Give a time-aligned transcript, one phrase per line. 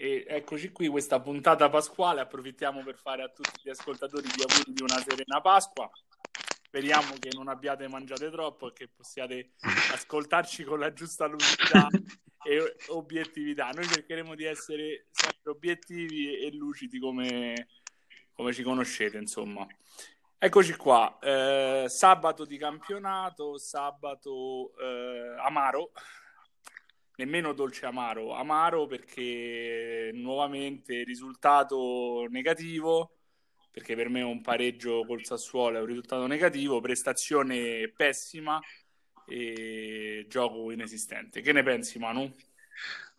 [0.00, 2.20] E eccoci qui, questa puntata pasquale.
[2.20, 5.90] Approfittiamo per fare a tutti gli ascoltatori gli auguri di una serena Pasqua.
[6.62, 9.54] Speriamo che non abbiate mangiato troppo e che possiate
[9.92, 11.88] ascoltarci con la giusta lucidità
[12.46, 13.70] e obiettività.
[13.70, 17.66] Noi cercheremo di essere sempre obiettivi e lucidi come,
[18.34, 19.66] come ci conoscete, insomma.
[20.38, 25.90] Eccoci qua, eh, sabato di campionato, sabato eh, amaro,
[27.18, 33.16] nemmeno dolce amaro, amaro perché nuovamente risultato negativo,
[33.72, 38.60] perché per me un pareggio col Sassuolo è un risultato negativo, prestazione pessima
[39.26, 41.40] e gioco inesistente.
[41.40, 42.32] Che ne pensi Manu?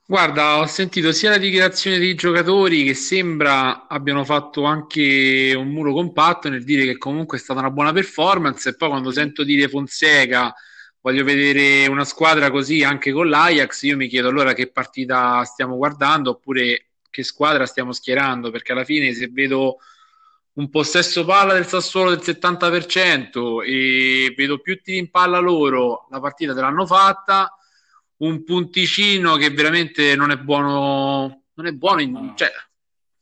[0.05, 5.91] Guarda, ho sentito sia la dichiarazione dei giocatori che sembra abbiano fatto anche un muro
[5.91, 9.67] compatto nel dire che comunque è stata una buona performance e poi quando sento dire
[9.67, 10.51] Fonseca
[11.01, 15.77] voglio vedere una squadra così anche con l'Ajax, io mi chiedo allora che partita stiamo
[15.77, 19.77] guardando oppure che squadra stiamo schierando, perché alla fine se vedo
[20.53, 26.19] un possesso palla del Sassuolo del 70% e vedo più tiri in palla loro, la
[26.19, 27.53] partita te l'hanno fatta,
[28.17, 32.51] un punticino che veramente non è buono, non è buono, in, cioè,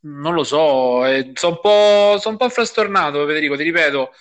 [0.02, 4.11] non lo so, eh, sono un po', sono un po' frastornato Federico, ti ripeto,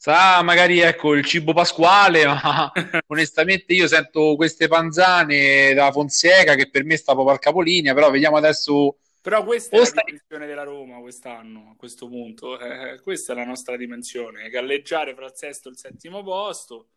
[0.00, 2.70] Sarà magari ecco il cibo pasquale, ma
[3.08, 8.08] onestamente io sento queste panzane da Fonseca che per me sta proprio al capolinea, però
[8.08, 8.98] vediamo adesso.
[9.20, 12.60] Però questa è la dimensione della Roma quest'anno, a questo punto.
[12.60, 16.90] Eh, questa è la nostra dimensione, galleggiare fra il sesto e il settimo posto.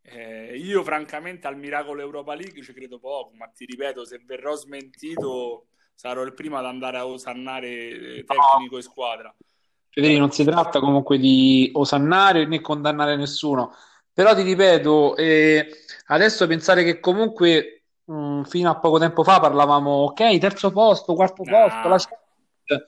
[0.00, 4.56] Eh, io francamente al miracolo Europa League ci credo poco, ma ti ripeto, se verrò
[4.56, 9.34] smentito sarò il primo ad andare a osannare eh, tecnico e squadra.
[9.96, 13.74] Federico, non si tratta comunque di osannare né condannare nessuno,
[14.12, 15.66] però ti ripeto, eh,
[16.08, 21.14] adesso pensare che comunque mh, mm, fino a poco tempo fa parlavamo, ok, terzo posto,
[21.14, 22.84] quarto posto, la...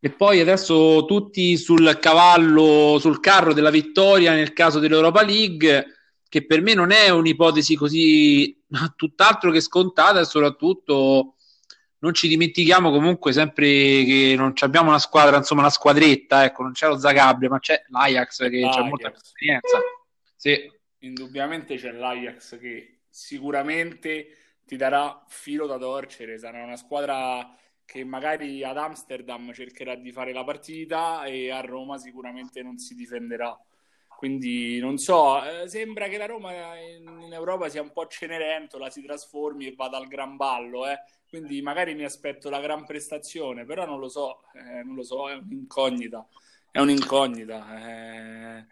[0.00, 5.86] e poi adesso tutti sul cavallo, sul carro della vittoria nel caso dell'Europa League,
[6.26, 8.58] che per me non è un'ipotesi così
[8.96, 11.34] tutt'altro che scontata e soprattutto
[12.00, 16.72] non ci dimentichiamo comunque sempre che non abbiamo una squadra, insomma, una squadretta, ecco, non
[16.72, 19.78] c'è lo Zagabria, ma c'è l'Ajax che ha molta esperienza.
[20.36, 20.70] Sì.
[21.00, 28.62] Indubbiamente c'è l'Ajax che sicuramente ti darà filo da torcere, sarà una squadra che magari
[28.62, 33.58] ad Amsterdam cercherà di fare la partita e a Roma sicuramente non si difenderà.
[34.20, 38.90] Quindi non so, eh, sembra che la Roma in, in, Europa sia un po' cenerentola,
[38.90, 43.64] si trasformi e vada al gran ballo, eh quindi magari mi aspetto la gran prestazione,
[43.64, 46.28] però non lo so, eh, non lo so, è un'incognita,
[46.70, 47.78] è un'incognita.
[47.78, 48.66] Eh,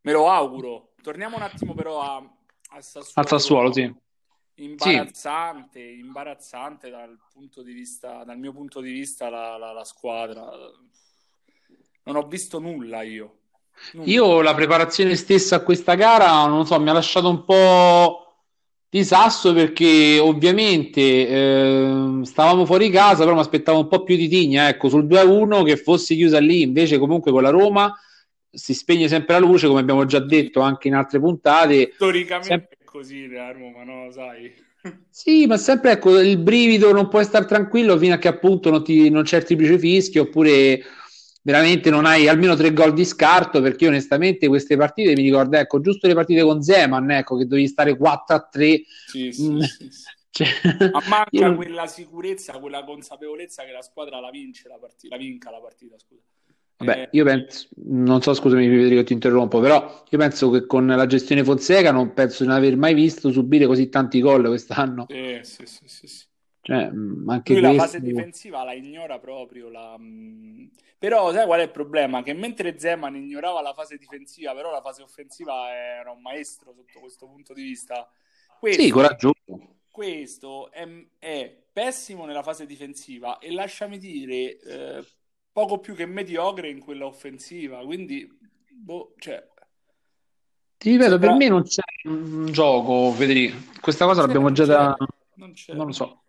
[0.00, 0.94] me lo auguro.
[1.00, 3.12] Torniamo un attimo però a, a Sassuolo.
[3.14, 3.94] Al Sassuolo, sì.
[4.54, 5.98] Imbarazzante, sì.
[6.00, 10.50] imbarazzante dal, punto di vista, dal mio punto di vista la, la, la squadra.
[12.02, 13.39] Non ho visto nulla io.
[14.04, 18.24] Io la preparazione stessa a questa gara, non so, mi ha lasciato un po'
[18.88, 24.28] di Sasso perché ovviamente eh, stavamo fuori casa, però mi aspettavo un po' più di
[24.28, 27.94] tigna, ecco, sul 2-1 che fosse chiusa lì, invece comunque con la Roma
[28.52, 31.92] si spegne sempre la luce, come abbiamo già detto anche in altre puntate.
[31.94, 32.76] Storicamente sempre...
[32.80, 34.10] è così la Roma, no?
[34.10, 34.52] Sai.
[35.10, 38.82] Sì, ma sempre ecco, il brivido non puoi stare tranquillo fino a che appunto non,
[38.82, 40.80] ti, non c'è il triplice fischio oppure
[41.42, 45.56] veramente non hai almeno tre gol di scarto perché io onestamente queste partite mi ricordo
[45.56, 49.50] ecco giusto le partite con Zeman ecco che dovevi stare 4 a 3 sì, sì,
[49.50, 49.60] mm.
[49.60, 49.90] sì,
[50.30, 50.48] cioè,
[50.92, 51.54] ma manca io...
[51.54, 55.98] quella sicurezza quella consapevolezza che la squadra la vince la partita la vinca la partita
[55.98, 56.22] scusa
[56.80, 60.86] Vabbè, eh, io penso, non so, scusami Federico, ti interrompo, però io penso che con
[60.86, 65.04] la gestione Fonseca non penso di non aver mai visto subire così tanti gol quest'anno.
[65.06, 66.24] Sì, sì, sì, sì, sì.
[66.62, 67.76] Cioè, mm, anche Lui questo...
[67.76, 69.70] la fase difensiva la ignora proprio.
[69.70, 69.96] La...
[69.98, 70.66] Mm,
[70.98, 72.22] però sai qual è il problema?
[72.22, 77.00] Che mentre Zeman ignorava la fase difensiva, però la fase offensiva era un maestro sotto
[77.00, 78.08] questo punto di vista.
[78.58, 79.34] Questo, sì, coraggioso.
[79.90, 80.86] Questo è,
[81.18, 85.04] è, pessimo nella fase difensiva e lasciami dire eh,
[85.50, 87.78] poco più che mediocre in quella offensiva.
[87.78, 88.28] Quindi,
[88.68, 89.48] boh, cioè...
[90.76, 93.56] Ti ripeto, per me non c'è un gioco, Federico.
[93.80, 94.96] Questa cosa l'abbiamo già da...
[95.34, 96.22] Non, non lo so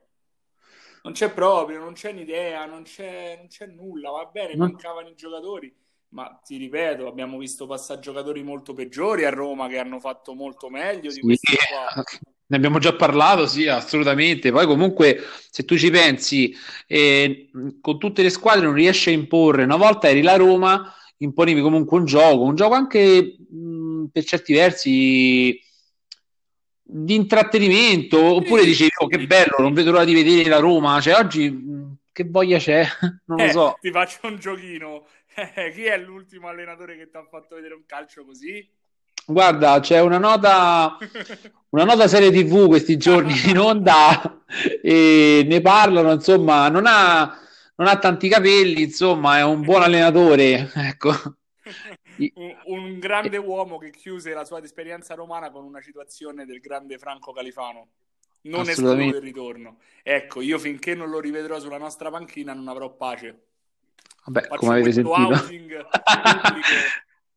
[1.04, 5.16] non c'è proprio, non c'è un'idea, non c'è, non c'è nulla, va bene, mancavano i
[5.16, 5.74] giocatori,
[6.10, 10.70] ma ti ripeto, abbiamo visto passare giocatori molto peggiori a Roma che hanno fatto molto
[10.70, 12.04] meglio di questi qua.
[12.52, 14.52] Ne abbiamo già parlato, sì, assolutamente.
[14.52, 16.54] Poi comunque, se tu ci pensi,
[16.86, 17.50] eh,
[17.80, 19.64] con tutte le squadre non riesci a imporre.
[19.64, 24.54] Una volta eri la Roma, imponevi comunque un gioco, un gioco anche mh, per certi
[24.54, 25.62] versi
[26.94, 31.16] di intrattenimento oppure dicevi oh, che bello non vedo l'ora di vedere la Roma cioè
[31.16, 32.86] oggi che voglia c'è?
[33.26, 33.78] Non lo Eh, so.
[33.80, 35.06] ti faccio un giochino.
[35.34, 38.70] Eh, chi è l'ultimo allenatore che ti ha fatto vedere un calcio così?
[39.26, 40.98] Guarda, c'è una nota,
[41.70, 44.44] una nota serie TV questi giorni in onda
[44.82, 47.40] e ne parlano, insomma, non ha,
[47.76, 51.14] non ha tanti capelli, insomma, è un buon allenatore, ecco.
[52.66, 57.32] Un, grande uomo che chiuse la sua esperienza romana con una situazione del grande Franco
[57.32, 57.90] Califano.
[58.44, 59.18] Non escludo Assolutamente.
[59.18, 59.80] il ritorno.
[60.04, 63.48] Ecco, io finché non lo rivedrò sulla nostra panchina non avrò pace.
[64.26, 65.28] Vabbè, Faccio come avete sentito.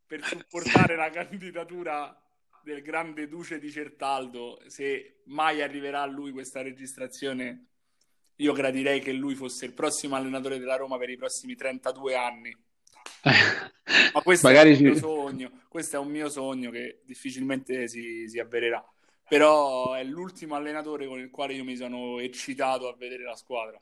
[0.06, 2.18] per supportare la candidatura
[2.62, 4.62] del grande duce di Certaldo.
[4.66, 7.66] Se mai arriverà a lui questa registrazione,
[8.36, 12.56] io gradirei che lui fosse il prossimo allenatore della Roma per i prossimi 32 anni.
[14.12, 18.28] Ma questo Magari è un mio sogno, questo è un mio sogno che difficilmente si,
[18.28, 18.84] si avvererà.
[19.28, 23.80] Però è l'ultimo allenatore con il quale io mi sono eccitato a vedere la squadra.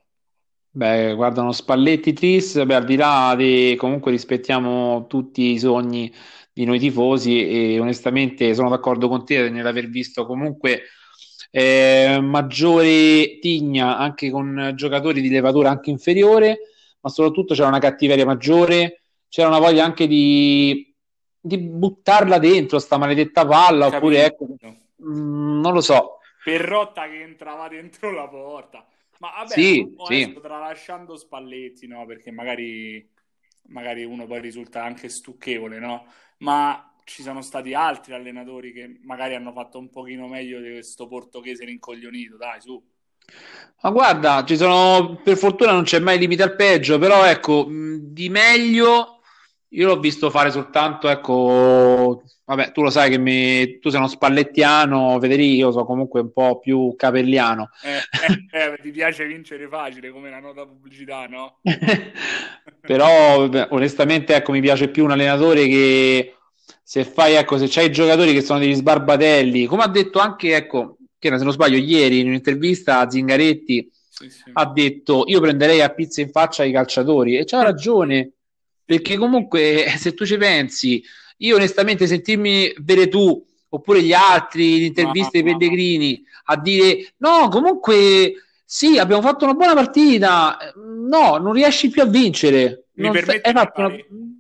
[0.74, 6.10] Beh, guardano Spalletti Tris, beh, al di là di comunque rispettiamo tutti i sogni
[6.52, 10.82] di noi tifosi e onestamente sono d'accordo con te nell'aver visto comunque
[11.50, 16.58] eh, maggiore tigna anche con giocatori di levatura anche inferiore,
[17.00, 19.01] ma soprattutto c'era una cattiveria maggiore,
[19.32, 20.94] c'era una voglia anche di,
[21.40, 24.76] di buttarla dentro sta maledetta palla, oppure ecco, Capito?
[25.02, 26.18] mm, non lo so.
[26.44, 28.86] Perrotta che entrava dentro la porta.
[29.20, 30.40] Ma vabbè, Sì, sì.
[30.42, 32.04] tralasciando Spalletti, no?
[32.04, 33.08] Perché magari,
[33.68, 36.04] magari uno poi risulta anche stucchevole, no?
[36.38, 41.06] Ma ci sono stati altri allenatori che magari hanno fatto un pochino meglio di questo
[41.06, 42.82] portoghese rincoglionito, dai, su.
[43.82, 48.12] Ma guarda, ci sono, per fortuna non c'è mai limite al peggio, però ecco, mh,
[48.12, 49.21] di meglio
[49.74, 54.08] io l'ho visto fare soltanto, ecco, vabbè, tu lo sai che mi, tu sei uno
[54.08, 57.70] spallettiano, Federico, io sono comunque un po' più capelliano.
[57.82, 61.60] Eh, eh, eh, ti piace vincere facile come la nota pubblicità, no?
[62.80, 66.34] Però onestamente ecco, mi piace più un allenatore che
[66.82, 70.98] se fai, ecco, se c'hai giocatori che sono degli sbarbatelli, come ha detto anche, ecco,
[71.18, 74.50] che se non sbaglio, ieri in un'intervista a Zingaretti Sì, sì.
[74.52, 78.32] ha detto io prenderei a pizza in faccia i calciatori e c'ha ragione
[78.84, 81.02] perché comunque eh, se tu ci pensi
[81.38, 85.56] io onestamente sentirmi vedere tu oppure gli altri in interviste No, no.
[85.56, 88.34] Pellegrini a dire no comunque
[88.64, 93.48] sì abbiamo fatto una buona partita no non riesci più a vincere Mi Non permetti
[93.48, 93.96] hai di fatto una-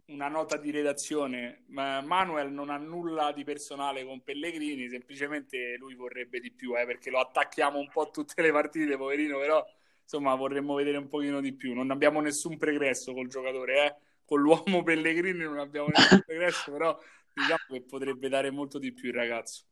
[0.06, 1.62] una nota di redazione.
[1.68, 6.84] Ma Manuel non ha nulla di personale con Pellegrini, semplicemente lui vorrebbe di più, eh,
[6.84, 9.64] perché lo attacchiamo un po' tutte le partite, poverino, però
[10.02, 11.72] insomma vorremmo vedere un pochino di più.
[11.74, 13.94] Non abbiamo nessun pregresso col giocatore, eh.
[14.32, 16.98] Con l'uomo Pellegrini non abbiamo nessun pregresso, però
[17.34, 19.64] diciamo che potrebbe dare molto di più il ragazzo.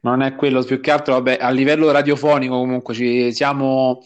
[0.00, 4.02] Non è quello, più che altro, vabbè, a livello radiofonico comunque ci siamo,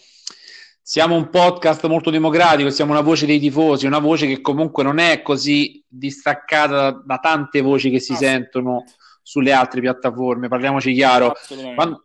[0.83, 4.99] siamo un podcast molto democratico, siamo una voce dei tifosi, una voce che comunque non
[4.99, 8.85] è così distaccata da, da tante voci che si Ah, sentono
[9.23, 11.35] sulle altre piattaforme, parliamoci chiaro.
[11.77, 12.03] Quando,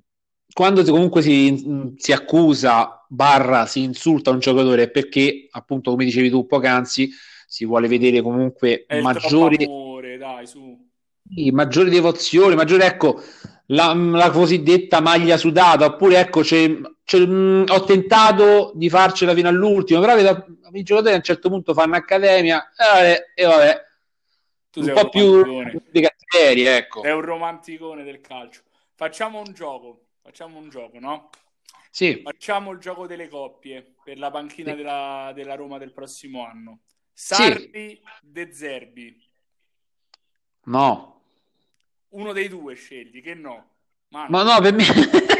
[0.53, 6.05] quando si- comunque si, si accusa, barra, si insulta un giocatore è perché, appunto, come
[6.05, 7.09] dicevi tu poc'anzi,
[7.49, 10.87] si vuole vedere comunque È il maggiori troppo amore, dai, su.
[11.31, 13.21] sì, maggiore devozione, maggiore, ecco,
[13.67, 19.47] la, la cosiddetta maglia sudata, oppure, ecco, c'è- c'è- mh, ho tentato di farcela fino
[19.47, 23.87] all'ultimo, però vedo- i giocatori a un certo punto fanno accademia, e vabbè, e vabbè,
[24.71, 25.09] Tu un po' un
[25.69, 27.03] più di cattiveria, ecco.
[27.03, 28.61] È un romanticone del calcio.
[28.95, 31.29] Facciamo un gioco, facciamo un gioco, no?
[31.91, 34.77] Sì, Facciamo il gioco delle coppie per la panchina Sì.
[34.77, 36.79] della, della Roma del prossimo anno.
[37.21, 39.21] Sarri, De Zerbi.
[40.63, 41.21] no,
[42.11, 43.71] Uno dei due scegli, che no?
[44.07, 44.29] Manu.
[44.29, 44.85] ma no, per me...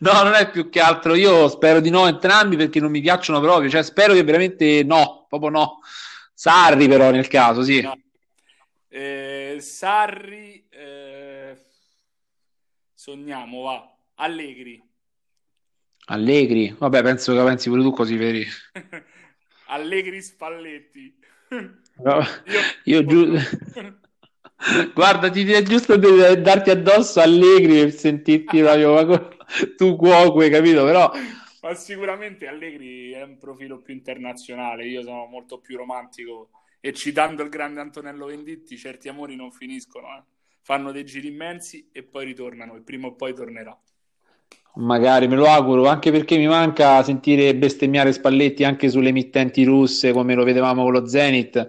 [0.00, 1.14] No, non è più che altro.
[1.14, 3.70] Io spero di no entrambi perché non mi piacciono proprio.
[3.70, 5.80] Cioè, spero che veramente no, proprio no.
[6.34, 7.80] Sarri, però, nel caso, sì.
[7.80, 7.98] No.
[8.88, 11.56] Eh, Sarri, eh,
[12.92, 13.96] sogniamo, va.
[14.16, 14.82] Allegri.
[16.06, 18.46] Allegri, vabbè, penso che pensi pure tu così, vedi.
[19.66, 21.14] Allegri Spalletti.
[22.86, 23.38] Io giu-
[24.94, 29.28] Guarda, ti è giusto per darti addosso Allegri per sentirti proprio co-
[29.76, 30.84] tu cuoque, capito?
[30.84, 31.10] Però
[31.60, 37.42] Ma sicuramente Allegri è un profilo più internazionale, io sono molto più romantico e citando
[37.42, 40.22] il grande Antonello Venditti, certi amori non finiscono, eh.
[40.60, 43.78] fanno dei giri immensi e poi ritornano e prima o poi tornerà.
[44.76, 50.12] Magari me lo auguro, anche perché mi manca sentire bestemmiare Spalletti anche sulle emittenti russe
[50.12, 51.68] come lo vedevamo con lo Zenit.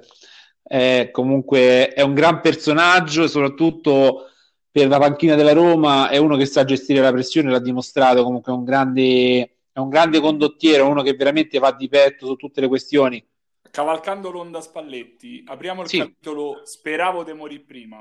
[0.67, 4.29] Eh, comunque è un gran personaggio soprattutto
[4.71, 8.51] per la panchina della Roma è uno che sa gestire la pressione, l'ha dimostrato comunque
[8.51, 12.61] è un grande è un grande condottiero, uno che veramente va di petto su tutte
[12.61, 13.23] le questioni.
[13.69, 15.97] Cavalcando l'onda Spalletti, apriamo il Sì.
[15.97, 17.97] capitolo Speravo di morire prima.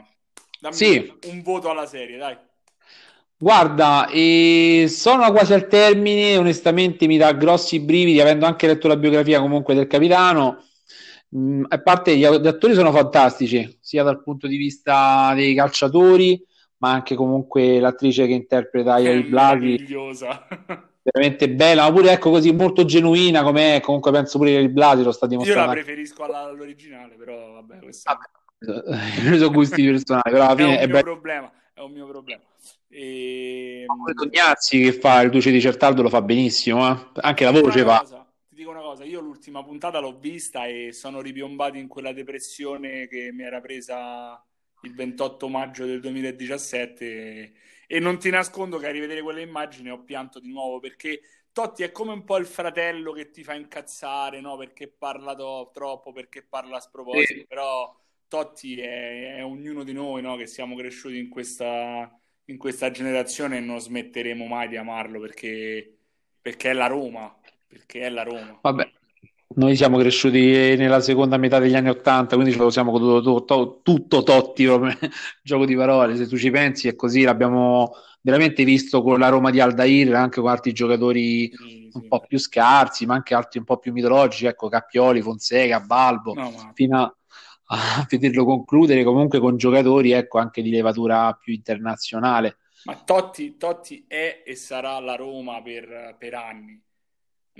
[0.60, 1.12] Dammi Sì.
[1.26, 2.36] un voto alla serie, dai.
[3.44, 8.96] Guarda, eh, sono quasi al termine, onestamente mi dà grossi brividi, avendo anche letto la
[8.96, 10.64] biografia comunque del capitano.
[11.36, 16.42] Mm, a parte gli, attori sono fantastici, sia dal punto di vista dei calciatori,
[16.78, 20.46] ma anche comunque l'attrice che interpreta È Ieri Blasi, meravigliosa.
[21.02, 25.12] veramente bella, ma pure ecco così molto genuina com'è, comunque penso pure Ieri Blasi lo
[25.12, 25.70] sta Io la dimostrando.
[25.72, 30.86] preferisco alla- all'originale, però vabbè, questo Vabbè, sono gusti personali, però alla è fine è
[30.86, 31.02] mio bello.
[31.02, 31.52] problema.
[31.74, 32.42] È un mio problema.
[32.88, 33.84] E...
[33.86, 37.10] Pure Tognazzi che fa il Duce di Certaldo lo fa benissimo, eh.
[37.14, 37.98] Anche la voce va.
[37.98, 42.12] cosa, ti dico una cosa, io l'ultima puntata l'ho vista e sono ripiombato in quella
[42.12, 44.40] depressione che mi era presa
[44.82, 47.52] il 28 maggio del 2017 e,
[47.88, 51.20] e non ti nascondo che a rivedere quelle immagini ho pianto di nuovo perché
[51.54, 54.56] Totti è come un po' il fratello che ti fa incazzare, no?
[54.56, 57.46] Perché parla to- troppo, perché parla a sproposito, Sì.
[57.46, 57.96] però
[58.34, 60.34] Totti è, è ognuno di noi, no?
[60.34, 62.10] Che siamo cresciuti in questa,
[62.46, 65.98] in questa generazione e non smetteremo mai di amarlo perché,
[66.42, 67.32] perché è la Roma,
[67.68, 68.58] perché è la Roma.
[68.60, 68.90] Vabbè,
[69.56, 73.44] noi siamo cresciuti nella seconda metà degli anni Ottanta, quindi ce lo siamo goduto to-
[73.44, 74.98] to- tutto Totti, proprio
[75.40, 76.16] gioco di parole.
[76.16, 77.22] Se tu ci pensi, è così.
[77.22, 82.08] L'abbiamo veramente visto con la Roma di Aldair, anche con altri giocatori Sì, un sì.
[82.08, 86.50] po' più scarsi, ma anche altri un po' più mitologici, ecco, Cappioli, Fonseca, Balbo, No,
[86.50, 87.16] ma fino a,
[87.66, 92.58] a vederlo concludere comunque con giocatori, ecco, anche di levatura più internazionale.
[92.84, 96.82] Ma Totti, Totti è e sarà la Roma per, per anni,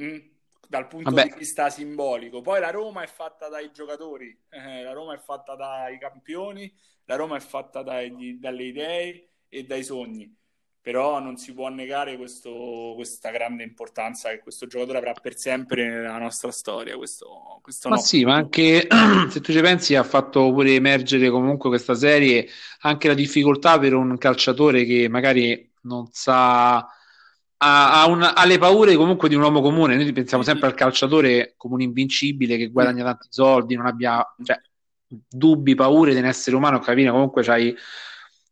[0.01, 0.19] Mm?
[0.67, 1.29] Dal punto Vabbè.
[1.29, 2.41] di vista simbolico.
[2.41, 6.73] Poi la Roma è fatta dai giocatori, eh, la Roma è fatta dai campioni,
[7.05, 10.35] la Roma è fatta dai- dalle idee e dai sogni.
[10.85, 15.89] Però non si può negare questo- questa grande importanza che questo giocatore avrà per sempre
[15.89, 16.95] nella nostra storia.
[16.97, 18.03] Questo, questo Ma no.
[18.03, 18.87] sì, ma anche
[19.31, 22.47] se tu ci pensi, ha fatto pure emergere comunque questa serie
[22.81, 26.87] anche la difficoltà per un calciatore che magari non sa, ha,
[28.03, 29.97] ha un- ha le paure comunque di un uomo comune.
[29.97, 34.61] Noi pensiamo sempre al calciatore come un invincibile che guadagna tanti soldi, non abbia cioè,
[35.07, 36.79] dubbi, paure di un essere umano.
[36.81, 37.75] Capire comunque c'hai,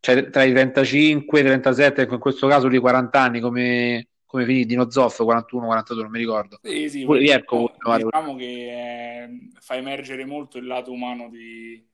[0.03, 4.09] c'hai tra i 35 e i 37, ecco, in questo caso di 40 anni, come,
[4.27, 6.59] come finì Dino Zoff, 41, 42, non mi ricordo.
[6.61, 8.05] Sì, sì, Pure diciamo, Vierco, guarda.
[8.05, 11.87] diciamo che eh, fa emergere molto il lato umano di,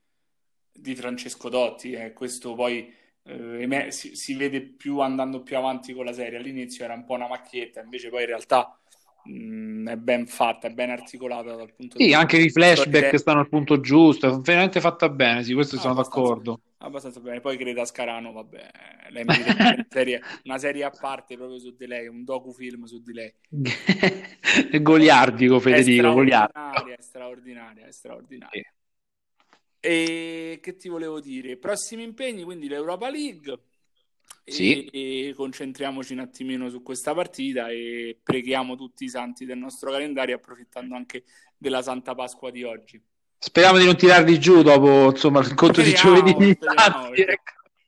[0.72, 2.90] di Francesco Totti e questo poi
[3.24, 6.38] eh, emer- si, si vede più andando più avanti con la serie.
[6.38, 8.80] All'inizio era un po' una macchietta, invece poi in realtà
[9.22, 13.18] mh, è ben fatta, è ben articolata dal punto di Sì, vista anche i flashback
[13.18, 13.18] storytelling.
[13.18, 16.60] stanno al punto giusto, è veramente fatta bene, sì, questo Ah, sono d'accordo.
[16.78, 17.40] abbastanza bene.
[17.40, 18.70] Poi Greta Scarano, vabbè,
[19.10, 23.00] lei merita una serie, una serie a parte proprio su di lei, un docufilm su
[23.02, 23.32] di lei.
[24.70, 26.56] È goliardico, È Federico, goliardico.
[26.60, 28.72] straordinaria, è straordinaria, è straordinaria.
[29.80, 31.56] E che ti volevo dire?
[31.56, 33.58] Prossimi impegni, quindi l'Europa League.
[34.48, 34.84] E, Sì.
[34.86, 40.36] e concentriamoci un attimino su questa partita e preghiamo tutti i santi del nostro calendario,
[40.36, 41.24] approfittando anche
[41.56, 43.00] della Santa Pasqua di oggi.
[43.38, 46.52] Speriamo di non tirarli giù dopo, insomma, l'incontro di giovedì.
[46.58, 47.40] speriamo, perché-.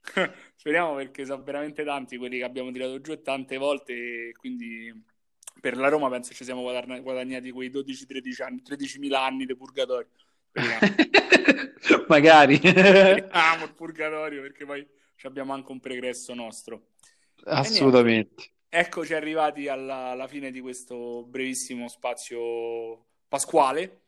[0.61, 4.93] Speriamo perché sono veramente tanti quelli che abbiamo tirato giù e tante volte, e quindi
[5.59, 10.09] per la Roma penso ci siamo guadagna- guadagnati quei 12-13 anni, 13.000 anni di purgatorio.
[12.09, 12.57] Magari.
[12.57, 14.87] Speriamo il purgatorio perché poi
[15.27, 16.89] abbiamo anche un pregresso nostro.
[17.45, 18.51] Assolutamente.
[18.69, 24.03] Eccoci arrivati alla, alla fine di questo brevissimo spazio pasquale.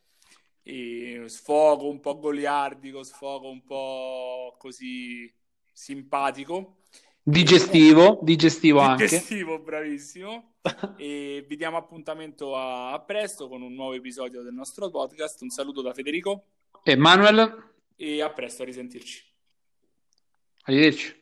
[0.62, 5.32] E sfogo un po' goliardico, sfogo un po' così
[5.72, 6.76] simpatico.
[7.20, 9.04] Digestivo, digestivo anche.
[9.04, 10.54] Digestivo, bravissimo.
[10.96, 15.42] E vi diamo appuntamento a, a presto con un nuovo episodio del nostro podcast.
[15.42, 16.44] Un saluto da Federico
[16.84, 19.31] Emanuel, e a presto a risentirci.
[20.66, 21.16] речь